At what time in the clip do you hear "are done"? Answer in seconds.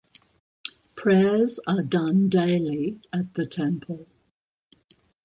1.67-2.27